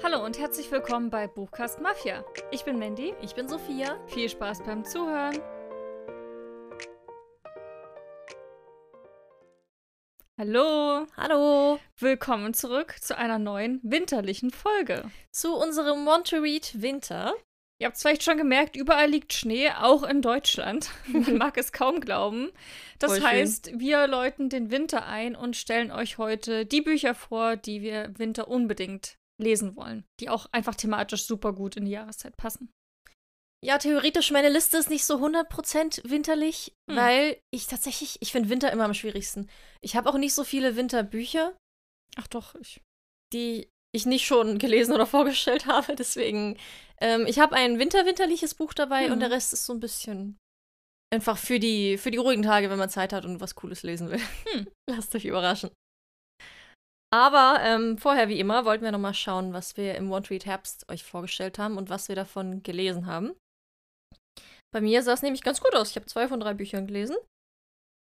[0.00, 2.24] Hallo und herzlich willkommen bei Buchcast Mafia.
[2.52, 3.14] Ich bin Mandy.
[3.20, 3.98] Ich bin Sophia.
[4.06, 5.40] Viel Spaß beim Zuhören.
[10.38, 11.04] Hallo.
[11.16, 11.80] Hallo.
[11.98, 15.10] Willkommen zurück zu einer neuen winterlichen Folge.
[15.32, 17.34] Zu unserem Read Winter.
[17.80, 20.90] Ihr habt es vielleicht schon gemerkt, überall liegt Schnee, auch in Deutschland.
[21.08, 22.50] Man mag es kaum glauben.
[23.00, 27.56] Das Voll heißt, wir läuten den Winter ein und stellen euch heute die Bücher vor,
[27.56, 32.36] die wir Winter unbedingt lesen wollen, die auch einfach thematisch super gut in die Jahreszeit
[32.36, 32.70] passen.
[33.64, 36.96] Ja, theoretisch, meine Liste ist nicht so 100% winterlich, Hm.
[36.96, 39.48] weil ich tatsächlich, ich finde Winter immer am schwierigsten.
[39.80, 41.56] Ich habe auch nicht so viele Winterbücher,
[42.16, 42.80] Ach doch, ich.
[43.32, 45.96] die ich nicht schon gelesen oder vorgestellt habe.
[45.96, 46.56] Deswegen,
[47.00, 49.12] ähm, ich habe ein winterwinterliches Buch dabei Mhm.
[49.14, 50.36] und der Rest ist so ein bisschen
[51.12, 54.10] einfach für die, für die ruhigen Tage, wenn man Zeit hat und was Cooles lesen
[54.10, 54.20] will.
[54.52, 54.68] Hm.
[54.90, 55.70] Lasst euch überraschen.
[57.10, 60.44] Aber ähm, vorher, wie immer, wollten wir noch mal schauen, was wir im One Read
[60.44, 63.34] Herbst euch vorgestellt haben und was wir davon gelesen haben.
[64.70, 65.90] Bei mir sah es nämlich ganz gut aus.
[65.90, 67.16] Ich habe zwei von drei Büchern gelesen.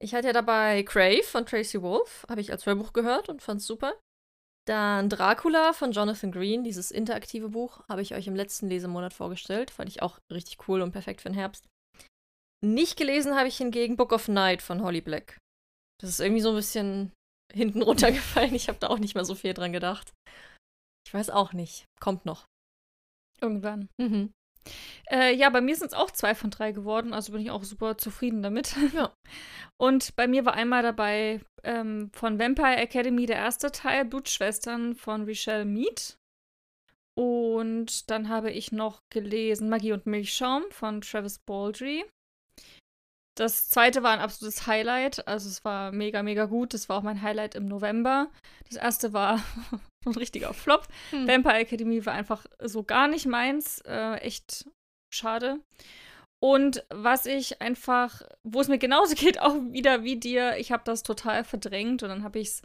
[0.00, 3.61] Ich hatte ja dabei Crave von Tracy Wolf, habe ich als Hörbuch gehört und fand
[3.61, 3.95] es super.
[4.67, 9.73] Dann Dracula von Jonathan Green, dieses interaktive Buch, habe ich euch im letzten Lesemonat vorgestellt.
[9.73, 11.67] Fand ich auch richtig cool und perfekt für den Herbst.
[12.64, 15.39] Nicht gelesen habe ich hingegen Book of Night von Holly Black.
[16.00, 17.12] Das ist irgendwie so ein bisschen
[17.53, 18.55] hinten runtergefallen.
[18.55, 20.12] Ich habe da auch nicht mehr so viel dran gedacht.
[21.06, 21.86] Ich weiß auch nicht.
[22.00, 22.47] Kommt noch.
[23.41, 23.89] Irgendwann.
[23.98, 24.33] Mhm.
[25.11, 27.64] Äh, ja, bei mir sind es auch zwei von drei geworden, also bin ich auch
[27.64, 28.77] super zufrieden damit.
[28.95, 29.12] Ja.
[29.80, 35.25] Und bei mir war einmal dabei ähm, von Vampire Academy der erste Teil, Blutschwestern von
[35.25, 36.17] Richelle Mead.
[37.19, 42.05] Und dann habe ich noch gelesen Magie und Milchschaum von Travis Baldry.
[43.34, 46.75] Das zweite war ein absolutes Highlight, also es war mega, mega gut.
[46.75, 48.30] Das war auch mein Highlight im November.
[48.69, 49.42] Das erste war
[50.06, 50.86] ein richtiger Flop.
[51.11, 51.27] Hm.
[51.27, 53.80] Vampire Academy war einfach so gar nicht meins.
[53.86, 54.66] Äh, echt
[55.12, 55.61] schade.
[56.42, 60.83] Und was ich einfach, wo es mir genauso geht, auch wieder wie dir, ich habe
[60.84, 62.62] das total verdrängt und dann habe ich es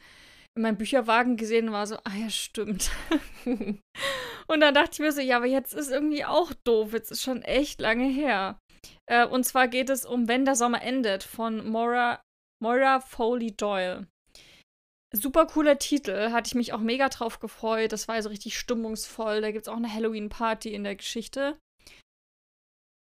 [0.56, 2.90] in meinem Bücherwagen gesehen und war so, ah ja, stimmt.
[3.46, 7.22] und dann dachte ich mir so, ja, aber jetzt ist irgendwie auch doof, jetzt ist
[7.22, 8.58] schon echt lange her.
[9.06, 12.22] Äh, und zwar geht es um Wenn der Sommer endet von Moira,
[12.62, 14.08] Moira Foley Doyle.
[15.14, 17.94] Super cooler Titel, hatte ich mich auch mega drauf gefreut.
[17.94, 19.42] Das war so richtig stimmungsvoll.
[19.42, 21.58] Da gibt es auch eine Halloween-Party in der Geschichte.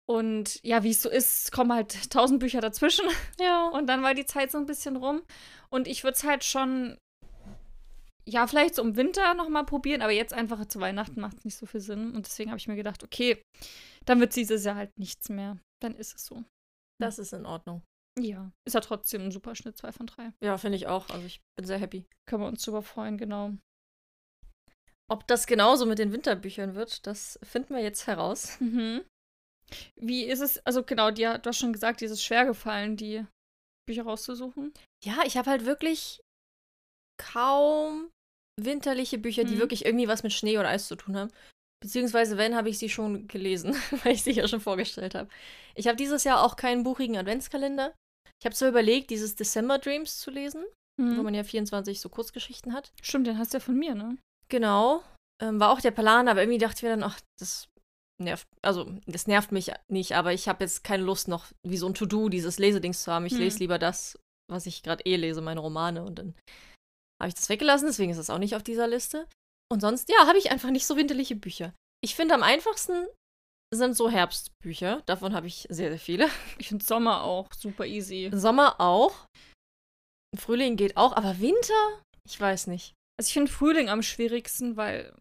[0.09, 3.05] Und ja, wie es so ist, kommen halt tausend Bücher dazwischen.
[3.41, 3.69] ja.
[3.69, 5.22] Und dann war die Zeit so ein bisschen rum.
[5.71, 6.97] Und ich würde es halt schon,
[8.25, 11.56] ja, vielleicht so im Winter nochmal probieren, aber jetzt einfach zu Weihnachten macht es nicht
[11.56, 12.15] so viel Sinn.
[12.15, 13.43] Und deswegen habe ich mir gedacht, okay,
[14.06, 15.59] dann wird dieses Jahr halt nichts mehr.
[15.83, 16.44] Dann ist es so.
[17.00, 17.83] Das ist in Ordnung.
[18.19, 20.33] Ja, ist ja trotzdem ein super Schnitt, zwei von drei.
[20.43, 21.09] Ja, finde ich auch.
[21.11, 22.05] Also ich bin sehr happy.
[22.28, 23.53] Können wir uns drüber freuen, genau.
[25.11, 28.61] Ob das genauso mit den Winterbüchern wird, das finden wir jetzt heraus.
[28.61, 29.05] Mhm.
[29.97, 32.97] Wie ist es, also genau, dir, du hast schon gesagt, dir ist es schwer gefallen,
[32.97, 33.25] die
[33.87, 34.72] Bücher rauszusuchen.
[35.05, 36.21] Ja, ich habe halt wirklich
[37.22, 38.10] kaum
[38.60, 39.59] winterliche Bücher, die Mhm.
[39.60, 41.31] wirklich irgendwie was mit Schnee oder Eis zu tun haben.
[41.81, 43.75] Beziehungsweise, wenn, habe ich sie schon gelesen,
[44.05, 45.28] weil ich sie ja schon vorgestellt habe.
[45.75, 47.94] Ich habe dieses Jahr auch keinen buchigen Adventskalender.
[48.41, 50.65] Ich habe zwar überlegt, dieses December Dreams zu lesen,
[51.00, 51.22] wo Mhm.
[51.22, 52.91] man ja 24 so Kurzgeschichten hat.
[53.03, 54.19] Stimmt, den hast du ja von mir, ne?
[54.49, 55.03] Genau.
[55.41, 57.69] Ähm, war auch der Plan, aber irgendwie dachte ich mir dann, ach, das
[58.21, 61.87] nervt, also das nervt mich nicht, aber ich habe jetzt keine Lust noch, wie so
[61.87, 63.27] ein To-Do, dieses Lesedings zu haben.
[63.27, 63.39] Ich Hm.
[63.41, 64.19] lese lieber das,
[64.50, 66.03] was ich gerade eh lese, meine Romane.
[66.03, 66.34] Und dann
[67.21, 69.28] habe ich das weggelassen, deswegen ist das auch nicht auf dieser Liste.
[69.71, 71.75] Und sonst, ja, habe ich einfach nicht so winterliche Bücher.
[72.03, 73.06] Ich finde, am einfachsten
[73.75, 75.03] sind so Herbstbücher.
[75.06, 76.29] Davon habe ich sehr, sehr viele.
[76.59, 78.31] Ich finde Sommer auch super easy.
[78.33, 79.27] Sommer auch.
[80.37, 82.03] Frühling geht auch, aber Winter?
[82.27, 82.95] Ich weiß nicht.
[83.19, 85.12] Also ich finde Frühling am schwierigsten, weil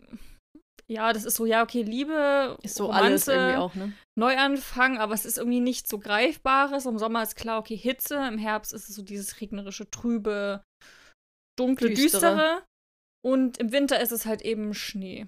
[0.89, 3.93] ja, das ist so, ja, okay, Liebe, Ist so Romanze, alles irgendwie auch, ne?
[4.17, 6.85] Neuanfang, aber es ist irgendwie nicht so greifbares.
[6.85, 10.63] Im Sommer ist klar, okay, Hitze, im Herbst ist es so dieses regnerische, trübe,
[11.59, 12.03] dunkle, Düstere.
[12.03, 12.63] düstere.
[13.27, 15.27] Und im Winter ist es halt eben Schnee.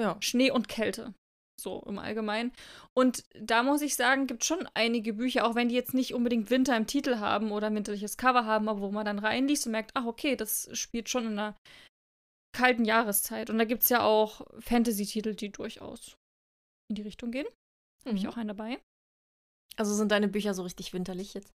[0.00, 0.16] Ja.
[0.20, 1.12] Schnee und Kälte.
[1.60, 2.52] So im Allgemeinen.
[2.96, 6.48] Und da muss ich sagen, gibt schon einige Bücher, auch wenn die jetzt nicht unbedingt
[6.50, 9.72] Winter im Titel haben oder ein winterliches Cover haben, aber wo man dann reinliest und
[9.72, 11.56] merkt, ach, okay, das spielt schon in einer
[12.56, 13.50] kalten Jahreszeit.
[13.50, 16.16] Und da gibt es ja auch Fantasy-Titel, die durchaus
[16.90, 17.46] in die Richtung gehen.
[18.06, 18.28] Habe ich Mhm.
[18.30, 18.80] auch einen dabei.
[19.76, 21.52] Also sind deine Bücher so richtig winterlich jetzt?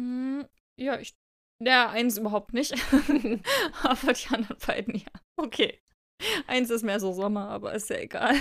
[0.00, 0.42] Mm,
[0.80, 1.14] ja, ich.
[1.62, 2.72] Ja, eins überhaupt nicht.
[3.82, 5.06] aber die anderen beiden ja.
[5.36, 5.80] Okay.
[6.46, 8.34] Eins ist mehr so Sommer, aber ist ja egal.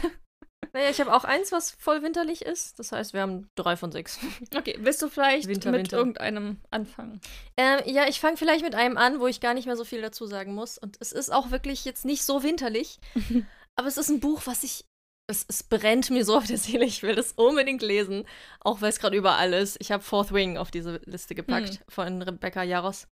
[0.73, 2.79] Naja, ich habe auch eins, was voll winterlich ist.
[2.79, 4.19] Das heißt, wir haben drei von sechs.
[4.55, 5.97] Okay, willst du vielleicht Winter, mit Winter.
[5.97, 7.19] irgendeinem anfangen?
[7.57, 10.01] Ähm, ja, ich fange vielleicht mit einem an, wo ich gar nicht mehr so viel
[10.01, 10.77] dazu sagen muss.
[10.77, 12.99] Und es ist auch wirklich jetzt nicht so winterlich.
[13.75, 14.85] Aber es ist ein Buch, was ich.
[15.27, 16.85] Es, es brennt mir so auf der Seele.
[16.85, 18.25] Ich will das unbedingt lesen.
[18.61, 19.77] Auch weil es gerade überall ist.
[19.81, 21.77] Ich habe Fourth Wing auf diese Liste gepackt Hm.
[21.89, 23.07] von Rebecca Jaros.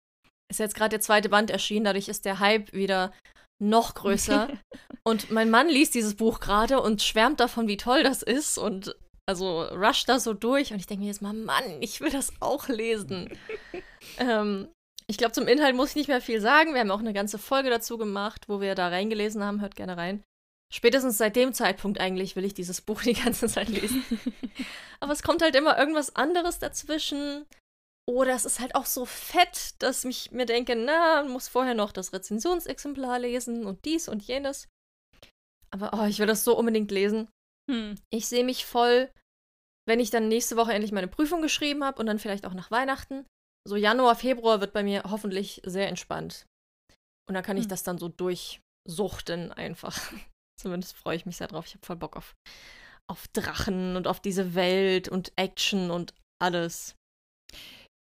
[0.50, 1.84] Ist jetzt gerade der zweite Band erschienen.
[1.86, 3.12] Dadurch ist der Hype wieder
[3.58, 4.48] noch größer.
[5.02, 8.58] und mein Mann liest dieses Buch gerade und schwärmt davon, wie toll das ist.
[8.58, 8.94] Und
[9.26, 10.72] also rusht da so durch.
[10.72, 13.36] Und ich denke mir jetzt mal, Mann, ich will das auch lesen.
[14.18, 14.68] ähm,
[15.06, 16.74] ich glaube, zum Inhalt muss ich nicht mehr viel sagen.
[16.74, 19.60] Wir haben auch eine ganze Folge dazu gemacht, wo wir da reingelesen haben.
[19.60, 20.22] Hört gerne rein.
[20.70, 24.04] Spätestens seit dem Zeitpunkt eigentlich will ich dieses Buch die ganze Zeit lesen.
[25.00, 27.46] Aber es kommt halt immer irgendwas anderes dazwischen.
[28.08, 31.92] Oder es ist halt auch so fett, dass ich mir denke, na, muss vorher noch
[31.92, 34.66] das Rezensionsexemplar lesen und dies und jenes.
[35.70, 37.28] Aber oh, ich will das so unbedingt lesen.
[37.70, 37.96] Hm.
[38.08, 39.10] Ich sehe mich voll,
[39.86, 42.70] wenn ich dann nächste Woche endlich meine Prüfung geschrieben habe und dann vielleicht auch nach
[42.70, 43.26] Weihnachten.
[43.68, 46.46] So Januar, Februar wird bei mir hoffentlich sehr entspannt.
[47.28, 47.68] Und dann kann ich Hm.
[47.68, 49.98] das dann so durchsuchten einfach.
[50.58, 51.66] Zumindest freue ich mich sehr drauf.
[51.66, 52.34] Ich habe voll Bock auf,
[53.06, 56.94] auf Drachen und auf diese Welt und Action und alles.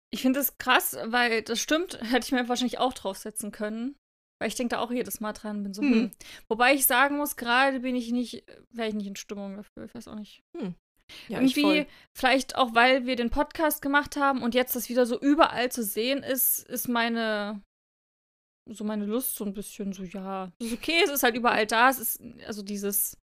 [0.09, 3.95] Ich finde das krass, weil das stimmt, hätte ich mir wahrscheinlich auch draufsetzen können.
[4.39, 5.93] Weil ich denke da auch jedes Mal dran, bin so, Hm.
[5.93, 6.11] hm.
[6.47, 9.95] Wobei ich sagen muss, gerade bin ich nicht, wäre ich nicht in Stimmung dafür, ich
[9.95, 10.43] weiß auch nicht.
[11.27, 15.05] Ja, ich Irgendwie, vielleicht auch, weil wir den Podcast gemacht haben und jetzt das wieder
[15.05, 17.63] so überall zu sehen ist, ist meine,
[18.69, 21.65] so meine Lust so ein bisschen so, ja, es ist okay, es ist halt überall
[21.65, 23.17] da, es ist, also dieses,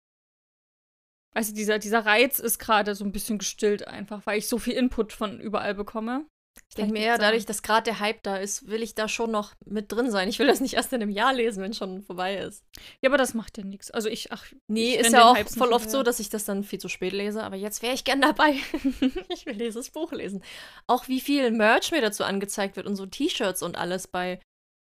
[1.36, 4.58] weißt du, dieser, dieser Reiz ist gerade so ein bisschen gestillt einfach, weil ich so
[4.58, 6.26] viel Input von überall bekomme.
[6.70, 9.30] Ich denke mir eher, dadurch, dass gerade der Hype da ist, will ich da schon
[9.30, 10.28] noch mit drin sein.
[10.28, 12.64] Ich will das nicht erst in einem Jahr lesen, wenn schon vorbei ist.
[13.02, 13.92] Ja, aber das macht ja nichts.
[13.92, 16.64] Also ich, ach, Nee, ich ist ja auch voll oft so, dass ich das dann
[16.64, 18.56] viel zu spät lese, aber jetzt wäre ich gern dabei.
[19.30, 20.44] ich will dieses Buch lesen.
[20.88, 24.40] Auch wie viel Merch mir dazu angezeigt wird und so T-Shirts und alles bei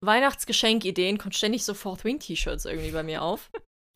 [0.04, 3.50] Weihnachtsgeschenkideen kommt ständig so Fourth Wing T-Shirts irgendwie bei mir auf.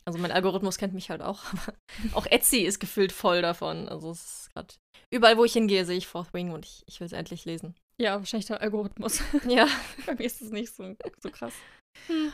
[0.04, 1.74] Also mein Algorithmus kennt mich halt auch, aber
[2.14, 3.88] auch Etsy ist gefüllt voll davon.
[3.88, 4.74] Also es ist gerade
[5.10, 7.74] überall, wo ich hingehe, sehe ich Fourth Wing und ich, ich will es endlich lesen.
[7.98, 9.22] Ja, wahrscheinlich der Algorithmus.
[9.48, 9.66] Ja.
[10.06, 11.54] Bei mir ist es nicht so, so krass.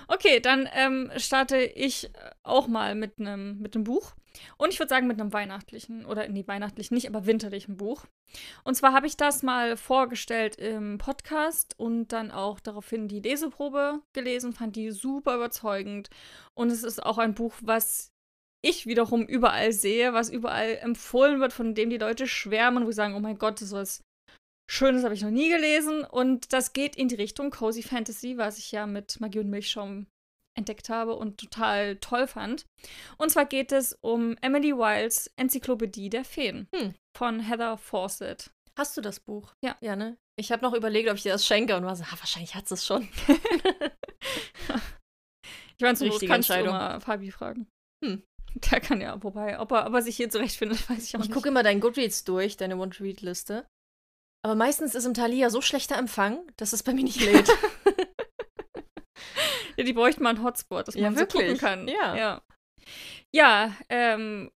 [0.08, 4.12] Okay, dann ähm, starte ich äh, auch mal mit einem mit Buch.
[4.56, 8.06] Und ich würde sagen mit einem weihnachtlichen, oder nee, weihnachtlichen nicht, aber winterlichen Buch.
[8.64, 14.00] Und zwar habe ich das mal vorgestellt im Podcast und dann auch daraufhin die Leseprobe
[14.14, 16.08] gelesen, fand die super überzeugend.
[16.54, 18.11] Und es ist auch ein Buch, was
[18.64, 22.96] ich wiederum überall sehe, was überall empfohlen wird, von dem die Leute schwärmen, wo sie
[22.96, 24.02] sagen, oh mein Gott, das ist was
[24.70, 26.04] Schönes habe ich noch nie gelesen.
[26.04, 30.06] Und das geht in die Richtung Cozy Fantasy, was ich ja mit Magie und Milchschaum
[30.56, 32.64] entdeckt habe und total toll fand.
[33.18, 36.94] Und zwar geht es um Emily Wilds Enzyklopädie der Feen Hm.
[37.16, 38.50] von Heather Fawcett.
[38.78, 39.52] Hast du das Buch?
[39.62, 39.76] Ja.
[39.80, 40.16] Ja, ne?
[40.38, 42.70] Ich habe noch überlegt, ob ich dir das schenke und war so, ah, wahrscheinlich hat
[42.70, 43.08] es schon.
[45.78, 47.66] Ich meine, so kannst du immer Fabi fragen.
[48.04, 48.22] Hm.
[48.70, 51.28] Der kann ja, wobei, ob er, ob er sich hier zurechtfindet, weiß ich auch Ich
[51.28, 51.34] nicht.
[51.34, 53.66] gucke immer deinen Goodreads durch, deine Want-to-Read-Liste.
[54.44, 57.48] Aber meistens ist im Thalia so schlechter Empfang, dass es bei mir nicht lädt.
[59.76, 61.58] Ja, die bräuchten mal einen Hotspot, dass Ja, man so gucken wirklich.
[61.60, 61.88] kann.
[61.88, 62.14] Ja.
[62.14, 62.42] Ja,
[63.32, 64.50] ja ähm,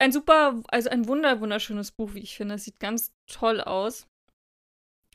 [0.00, 2.54] ein super, also ein wunder, wunderschönes Buch, wie ich finde.
[2.54, 4.06] Es sieht ganz toll aus.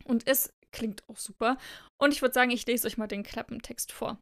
[0.06, 1.58] Und es klingt auch super.
[2.00, 4.20] Und ich würde sagen, ich lese euch mal den Klappentext vor.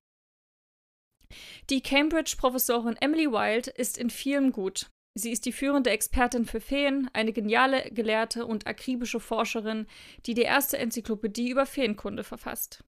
[1.70, 4.90] Die Cambridge-Professorin Emily Wilde ist in vielem gut.
[5.16, 9.88] Sie ist die führende Expertin für Feen, eine geniale Gelehrte und akribische Forscherin,
[10.26, 12.84] die die erste Enzyklopädie über Feenkunde verfasst.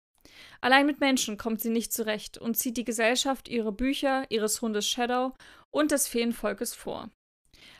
[0.61, 4.87] Allein mit Menschen kommt sie nicht zurecht und zieht die Gesellschaft ihre Bücher, ihres Hundes
[4.87, 5.33] Shadow
[5.71, 7.09] und des Feenvolkes vor.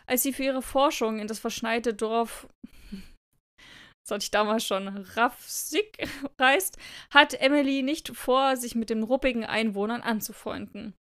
[0.08, 2.48] Als sie für ihre Forschung in das verschneite Dorf,
[4.10, 6.08] das hatte ich damals schon, Rafsig
[6.40, 6.78] reist,
[7.12, 10.96] hat Emily nicht vor, sich mit den ruppigen Einwohnern anzufreunden.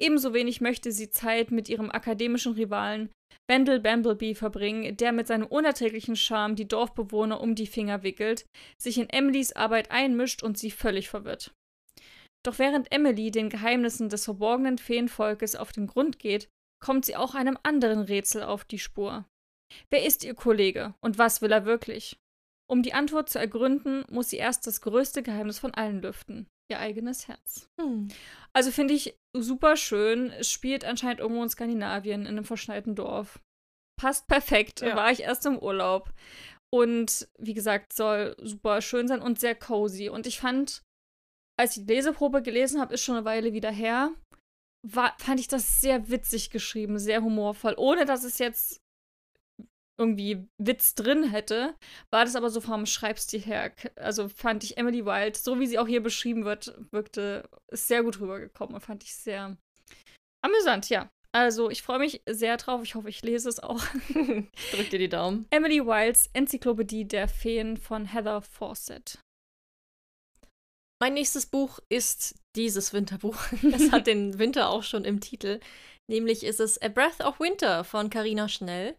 [0.00, 3.10] Ebenso wenig möchte sie Zeit mit ihrem akademischen Rivalen
[3.50, 8.44] Wendell Bamblebee verbringen, der mit seinem unerträglichen Charme die Dorfbewohner um die Finger wickelt,
[8.80, 11.52] sich in Emilys Arbeit einmischt und sie völlig verwirrt.
[12.44, 16.48] Doch während Emily den Geheimnissen des verborgenen Feenvolkes auf den Grund geht,
[16.82, 19.24] kommt sie auch einem anderen Rätsel auf die Spur.
[19.90, 22.16] Wer ist ihr Kollege und was will er wirklich?
[22.72, 26.78] Um die Antwort zu ergründen, muss sie erst das größte Geheimnis von allen lüften: ihr
[26.78, 27.68] eigenes Herz.
[27.78, 28.08] Hm.
[28.54, 30.30] Also finde ich super schön.
[30.30, 33.40] Es spielt anscheinend irgendwo in Skandinavien, in einem verschneiten Dorf.
[34.00, 34.80] Passt perfekt.
[34.80, 34.96] Ja.
[34.96, 36.14] War ich erst im Urlaub.
[36.72, 40.08] Und wie gesagt, soll super schön sein und sehr cozy.
[40.08, 40.80] Und ich fand,
[41.60, 44.14] als ich die Leseprobe gelesen habe, ist schon eine Weile wieder her,
[44.82, 47.74] war, fand ich das sehr witzig geschrieben, sehr humorvoll.
[47.76, 48.81] Ohne dass es jetzt
[50.02, 51.74] irgendwie Witz drin hätte,
[52.10, 53.72] war das aber so vom Schreibstil her.
[53.96, 58.02] Also fand ich Emily Wilde, so wie sie auch hier beschrieben wird, wirkte ist sehr
[58.02, 59.56] gut rübergekommen und fand ich sehr
[60.44, 61.10] amüsant, ja.
[61.34, 62.82] Also, ich freue mich sehr drauf.
[62.82, 63.82] Ich hoffe, ich lese es auch.
[64.12, 65.46] Drück dir die Daumen.
[65.48, 69.18] Emily Wilds Enzyklopädie der Feen von Heather Fawcett.
[71.00, 73.36] Mein nächstes Buch ist dieses Winterbuch.
[73.72, 75.58] Es hat den Winter auch schon im Titel.
[76.08, 78.94] Nämlich ist es A Breath of Winter von Carina Schnell.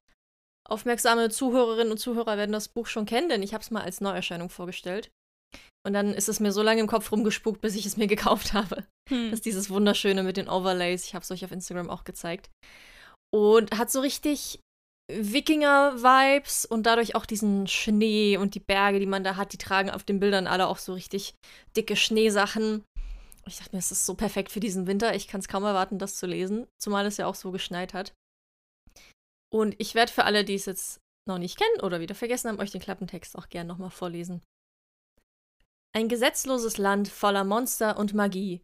[0.70, 4.01] Aufmerksame Zuhörerinnen und Zuhörer werden das Buch schon kennen, denn ich habe es mal als
[4.01, 5.12] Neuerscheinung vorgestellt.
[5.86, 8.53] Und dann ist es mir so lange im Kopf rumgespuckt, bis ich es mir gekauft
[8.53, 8.86] habe.
[9.10, 9.29] Hm.
[9.29, 11.05] Das ist dieses wunderschöne mit den Overlays.
[11.05, 12.50] Ich habe es euch auf Instagram auch gezeigt.
[13.34, 14.60] Und hat so richtig
[15.12, 19.51] Wikinger-Vibes und dadurch auch diesen Schnee und die Berge, die man da hat.
[19.51, 21.36] Die tragen auf den Bildern alle auch so richtig
[21.75, 22.84] dicke Schneesachen.
[23.46, 25.13] Ich dachte mir, es ist so perfekt für diesen Winter.
[25.13, 26.67] Ich kann es kaum erwarten, das zu lesen.
[26.82, 28.13] Zumal es ja auch so geschneit hat.
[29.53, 32.60] Und ich werde für alle, die es jetzt noch nicht kennen oder wieder vergessen haben,
[32.60, 34.41] euch den Klappentext auch gern nochmal vorlesen.
[35.95, 38.63] Ein gesetzloses Land voller Monster und Magie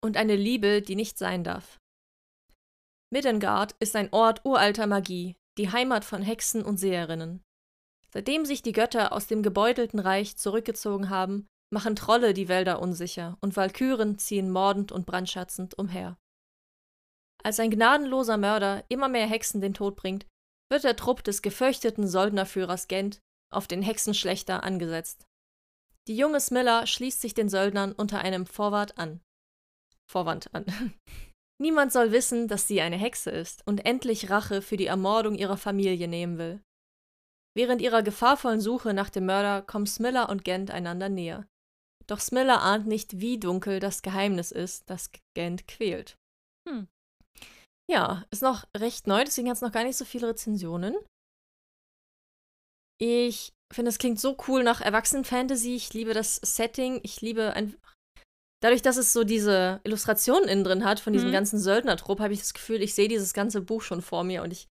[0.00, 1.80] und eine Liebe, die nicht sein darf.
[3.10, 7.42] Middengard ist ein Ort uralter Magie, die Heimat von Hexen und Seherinnen.
[8.12, 13.36] Seitdem sich die Götter aus dem gebeutelten Reich zurückgezogen haben, machen Trolle die Wälder unsicher
[13.40, 16.16] und Walküren ziehen mordend und brandschatzend umher.
[17.42, 20.26] Als ein gnadenloser Mörder immer mehr Hexen den Tod bringt,
[20.70, 25.26] wird der Trupp des gefürchteten Söldnerführers Gent auf den Hexenschlechter angesetzt.
[26.08, 29.20] Die junge Smilla schließt sich den Söldnern unter einem Vorwand an.
[30.10, 30.66] Vorwand an.
[31.60, 35.56] Niemand soll wissen, dass sie eine Hexe ist und endlich Rache für die Ermordung ihrer
[35.56, 36.62] Familie nehmen will.
[37.56, 41.48] Während ihrer gefahrvollen Suche nach dem Mörder kommen Smilla und Gent einander näher.
[42.06, 46.16] Doch Smilla ahnt nicht, wie dunkel das Geheimnis ist, das Gent quält.
[46.68, 46.88] Hm.
[47.90, 50.94] Ja, ist noch recht neu, deswegen hat es noch gar nicht so viele Rezensionen.
[53.00, 55.74] Ich finde, es klingt so cool nach Erwachsenen-Fantasy.
[55.74, 57.00] Ich liebe das Setting.
[57.02, 57.94] Ich liebe einfach.
[58.60, 61.32] Dadurch, dass es so diese Illustrationen innen drin hat von diesem mhm.
[61.32, 64.50] ganzen Söldnertrupp, habe ich das Gefühl, ich sehe dieses ganze Buch schon vor mir und
[64.50, 64.66] ich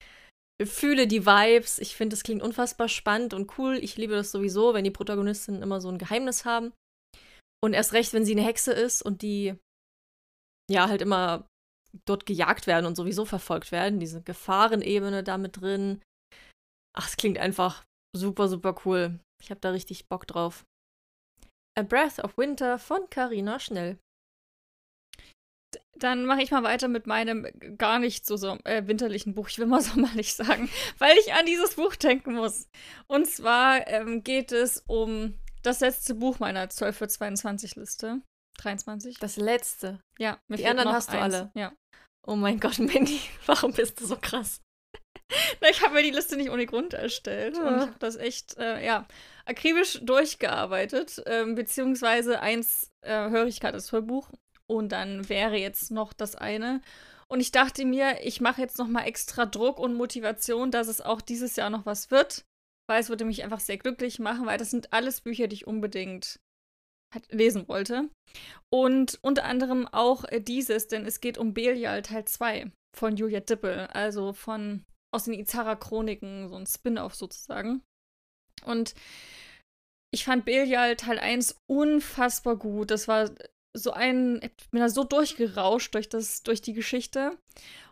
[0.64, 1.80] fühle die Vibes.
[1.80, 3.78] Ich finde, es klingt unfassbar spannend und cool.
[3.82, 6.72] Ich liebe das sowieso, wenn die Protagonistinnen immer so ein Geheimnis haben.
[7.60, 9.56] Und erst recht, wenn sie eine Hexe ist und die
[10.70, 11.48] ja halt immer
[12.04, 14.00] dort gejagt werden und sowieso verfolgt werden.
[14.00, 16.02] Diese Gefahrenebene da mit drin.
[16.96, 17.84] Ach, es klingt einfach
[18.16, 19.18] super, super cool.
[19.42, 20.64] Ich habe da richtig Bock drauf.
[21.78, 23.98] A Breath of Winter von Carina Schnell.
[25.98, 27.46] Dann mache ich mal weiter mit meinem
[27.78, 29.48] gar nicht so, so äh, winterlichen Buch.
[29.48, 30.68] Ich will mal sommerlich sagen,
[30.98, 32.68] weil ich an dieses Buch denken muss.
[33.06, 38.20] Und zwar ähm, geht es um das letzte Buch meiner 12 für 22 Liste.
[38.58, 39.18] 23.
[39.18, 40.00] Das letzte.
[40.18, 41.34] Ja, die anderen hast du eins.
[41.34, 41.52] alle.
[41.54, 41.72] Ja.
[42.26, 44.60] Oh mein Gott, Mandy, warum bist du so krass?
[45.70, 47.56] ich habe mir die Liste nicht ohne Grund erstellt.
[47.56, 47.62] Ja.
[47.62, 49.06] Und ich habe das echt, äh, ja,
[49.46, 51.22] akribisch durchgearbeitet.
[51.26, 54.30] Ähm, beziehungsweise eins äh, höre ich gerade das Hörbuch.
[54.66, 56.80] Und dann wäre jetzt noch das eine.
[57.28, 61.00] Und ich dachte mir, ich mache jetzt noch mal extra Druck und Motivation, dass es
[61.00, 62.44] auch dieses Jahr noch was wird.
[62.88, 65.66] Weil es würde mich einfach sehr glücklich machen, weil das sind alles Bücher, die ich
[65.66, 66.40] unbedingt
[67.30, 68.08] lesen wollte.
[68.70, 73.40] Und unter anderem auch äh, dieses, denn es geht um Belial Teil 2 von Julia
[73.40, 77.82] Dippel, also von aus den Izara Chroniken, so ein Spin-off sozusagen.
[78.64, 78.94] Und
[80.14, 82.90] ich fand Belial Teil 1 unfassbar gut.
[82.90, 83.30] Das war
[83.74, 87.38] so ein, ich bin da so durchgerauscht durch, das, durch die Geschichte.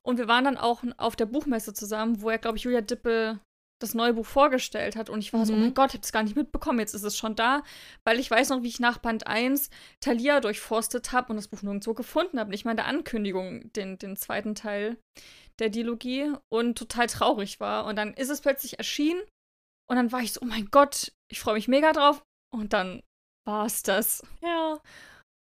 [0.03, 3.41] Und wir waren dann auch auf der Buchmesse zusammen, wo er, glaube ich, Julia Dippel
[3.81, 5.11] das neue Buch vorgestellt hat.
[5.11, 5.45] Und ich war mhm.
[5.45, 5.75] so, oh mein.
[5.75, 6.79] Gott, ich habe es gar nicht mitbekommen.
[6.79, 7.63] Jetzt ist es schon da.
[8.05, 9.71] Weil ich weiß noch, wie ich nach Band 1
[10.01, 12.51] Thalia durchforstet habe und das Buch nirgendwo gefunden habe.
[12.51, 14.99] Nicht mal in der Ankündigung, den, den zweiten Teil
[15.59, 16.33] der Dilogie.
[16.49, 17.87] Und total traurig war.
[17.87, 19.21] Und dann ist es plötzlich erschienen.
[19.89, 22.23] Und dann war ich so, oh mein Gott, ich freue mich mega drauf.
[22.55, 23.03] Und dann
[23.47, 24.23] war es das.
[24.43, 24.81] Ja.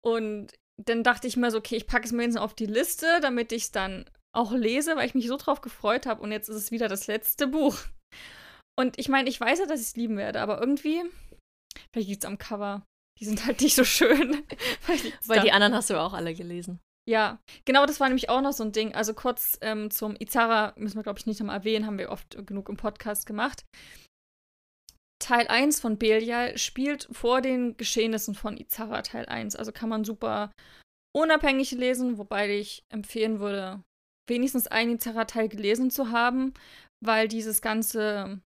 [0.05, 3.21] Und dann dachte ich mir so, okay, ich packe es mir jetzt auf die Liste,
[3.21, 6.21] damit ich es dann auch lese, weil ich mich so drauf gefreut habe.
[6.21, 7.79] Und jetzt ist es wieder das letzte Buch.
[8.79, 11.03] Und ich meine, ich weiß ja, dass ich es lieben werde, aber irgendwie,
[11.93, 12.83] vielleicht liegt es am Cover.
[13.21, 14.43] Die sind halt nicht so schön.
[15.27, 16.81] Weil die anderen hast du auch alle gelesen.
[17.09, 18.95] Ja, genau, das war nämlich auch noch so ein Ding.
[18.95, 22.47] Also kurz ähm, zum Izara müssen wir, glaube ich, nicht nochmal erwähnen, haben wir oft
[22.47, 23.65] genug im Podcast gemacht.
[25.23, 29.55] Teil 1 von Belial spielt vor den Geschehnissen von Izara Teil 1.
[29.55, 30.51] Also kann man super
[31.15, 33.83] unabhängig lesen, wobei ich empfehlen würde,
[34.29, 36.55] wenigstens einen Izara-Teil gelesen zu haben,
[37.07, 38.41] weil dieses ganze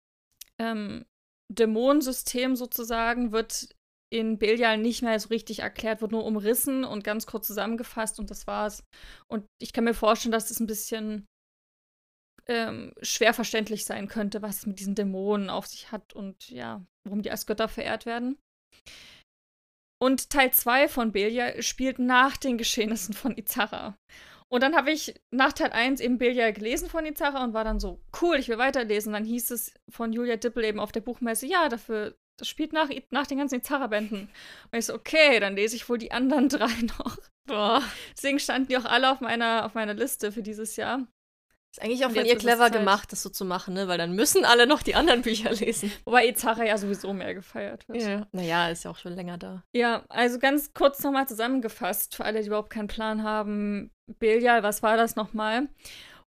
[0.59, 1.05] ähm,
[1.51, 3.69] Dämonensystem sozusagen wird
[4.11, 8.29] in Belial nicht mehr so richtig erklärt, wird nur umrissen und ganz kurz zusammengefasst und
[8.29, 8.83] das war's.
[9.27, 11.25] Und ich kann mir vorstellen, dass das ein bisschen
[12.47, 16.85] ähm, schwer verständlich sein könnte, was es mit diesen Dämonen auf sich hat und ja,
[17.03, 18.37] warum die als Götter verehrt werden.
[20.01, 23.97] Und Teil 2 von Belia spielt nach den Geschehnissen von Izara.
[24.47, 27.79] Und dann habe ich nach Teil 1 eben Belial gelesen von Izara und war dann
[27.79, 29.13] so, cool, ich will weiterlesen.
[29.13, 32.89] Dann hieß es von Julia Dippel eben auf der Buchmesse, ja, dafür, das spielt nach,
[33.09, 34.29] nach den ganzen Izara-Bänden.
[34.71, 37.17] Und ich so, okay, dann lese ich wohl die anderen drei noch.
[37.47, 37.81] Boah.
[38.15, 41.07] Deswegen standen die auch alle auf meiner, auf meiner Liste für dieses Jahr.
[41.75, 43.89] Ist eigentlich auch von ihr clever gemacht, das so zu machen, ne?
[43.89, 45.91] Weil dann müssen alle noch die anderen Bücher lesen.
[46.05, 48.01] Wobei Izara ja sowieso mehr gefeiert wird.
[48.01, 48.27] Ja.
[48.31, 49.61] Naja, ist ja auch schon länger da.
[49.75, 53.91] Ja, also ganz kurz nochmal zusammengefasst, für alle, die überhaupt keinen Plan haben.
[54.19, 55.67] Belial, was war das nochmal?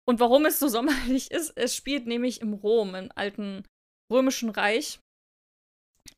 [0.07, 3.64] Und warum es so sommerlich ist, es spielt nämlich im Rom, im alten
[4.12, 5.00] römischen Reich.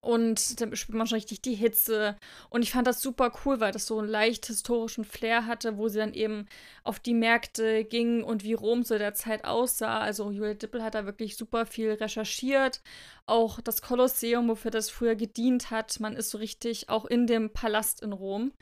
[0.02, 2.16] Und da spürt man schon richtig die Hitze.
[2.48, 5.88] Und ich fand das super cool, weil das so einen leicht historischen Flair hatte, wo
[5.88, 6.46] sie dann eben
[6.84, 10.00] auf die Märkte ging und wie Rom zu der Zeit aussah.
[10.00, 12.80] Also Julia Dippel hat da wirklich super viel recherchiert.
[13.26, 16.00] Auch das Kolosseum, wofür das früher gedient hat.
[16.00, 18.52] Man ist so richtig auch in dem Palast in Rom.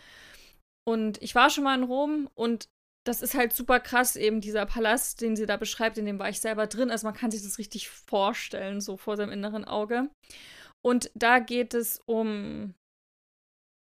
[0.85, 2.68] Und ich war schon mal in Rom und
[3.08, 6.28] das ist halt super krass, eben dieser Palast, den sie da beschreibt, in dem war
[6.28, 6.90] ich selber drin.
[6.90, 10.11] Also man kann sich das richtig vorstellen, so vor seinem inneren Auge.
[10.85, 12.75] Und da geht es um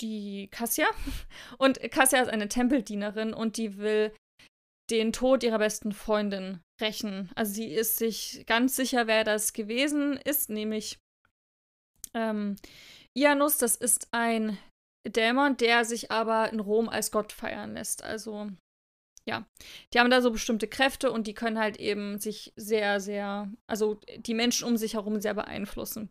[0.00, 0.88] die Cassia.
[1.58, 4.14] Und Cassia ist eine Tempeldienerin und die will
[4.90, 7.30] den Tod ihrer besten Freundin rächen.
[7.36, 10.98] Also sie ist sich ganz sicher, wer das gewesen ist, nämlich
[12.14, 12.56] ähm,
[13.14, 13.58] Ianus.
[13.58, 14.58] Das ist ein
[15.06, 18.02] Dämon, der sich aber in Rom als Gott feiern lässt.
[18.02, 18.50] Also
[19.26, 19.46] ja,
[19.92, 24.00] die haben da so bestimmte Kräfte und die können halt eben sich sehr, sehr, also
[24.16, 26.10] die Menschen um sich herum sehr beeinflussen.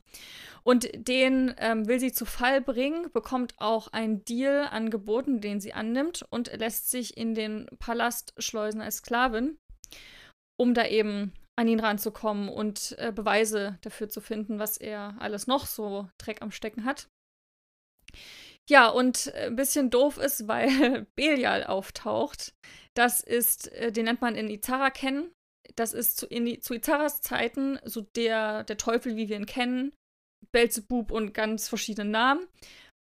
[0.64, 5.74] Und den ähm, will sie zu Fall bringen, bekommt auch ein Deal angeboten, den sie
[5.74, 9.58] annimmt und lässt sich in den Palast schleusen als Sklavin,
[10.58, 15.48] um da eben an ihn ranzukommen und äh, Beweise dafür zu finden, was er alles
[15.48, 17.10] noch so Dreck am Stecken hat.
[18.70, 22.54] Ja, und ein bisschen doof ist, weil Belial auftaucht.
[23.00, 25.32] Das ist, äh, den nennt man in Izara kennen.
[25.78, 29.94] Das ist zu, in, zu Izaras Zeiten so der, der Teufel, wie wir ihn kennen.
[30.52, 32.46] Belzebub und ganz verschiedene Namen.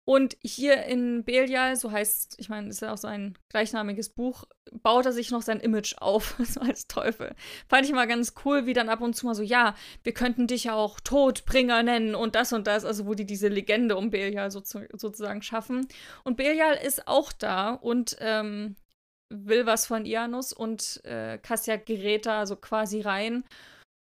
[0.06, 4.44] Und hier in Belial, so heißt, ich meine, ist ja auch so ein gleichnamiges Buch,
[4.82, 7.34] baut er sich noch sein Image auf, so als Teufel.
[7.68, 10.46] Fand ich mal ganz cool, wie dann ab und zu mal so, ja, wir könnten
[10.46, 14.08] dich ja auch Todbringer nennen und das und das, also wo die diese Legende um
[14.08, 15.86] Belial so, sozusagen schaffen.
[16.22, 18.76] Und Belial ist auch da und ähm,
[19.34, 23.44] will was von Ianus und äh, Cassia gerät da so quasi rein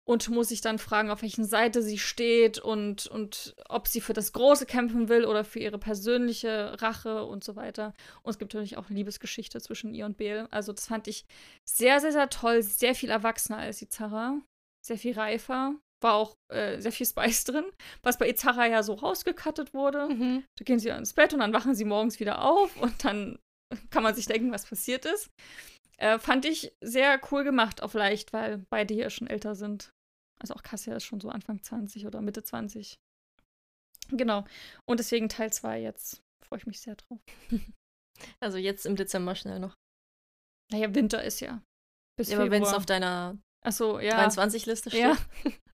[0.03, 4.13] und muss sich dann fragen, auf welchen Seite sie steht und, und ob sie für
[4.13, 7.93] das Große kämpfen will oder für ihre persönliche Rache und so weiter.
[8.23, 10.47] Und es gibt natürlich auch eine Liebesgeschichte zwischen ihr und Beel.
[10.51, 11.25] Also das fand ich
[11.65, 12.63] sehr, sehr, sehr toll.
[12.63, 14.39] Sehr viel erwachsener als Izara.
[14.85, 15.75] Sehr viel reifer.
[16.01, 17.65] War auch äh, sehr viel Spice drin,
[18.01, 20.09] was bei Izara ja so rausgekattet wurde.
[20.09, 20.43] Mhm.
[20.57, 23.37] Da gehen sie ins Bett und dann wachen sie morgens wieder auf und dann
[23.89, 25.29] kann man sich denken, was passiert ist.
[25.97, 29.91] Äh, fand ich sehr cool gemacht auf leicht, weil beide hier schon älter sind.
[30.39, 32.97] Also auch Cassia ist schon so Anfang 20 oder Mitte 20.
[34.09, 34.45] Genau.
[34.85, 36.21] Und deswegen Teil 2 jetzt.
[36.43, 37.19] Freue ich mich sehr drauf.
[38.39, 39.73] Also jetzt im Dezember schnell noch.
[40.71, 41.63] Naja, Winter ist ja.
[42.15, 44.27] Bis ja, aber wenn es auf deiner so, ja.
[44.27, 45.17] 23-Liste steht, ja.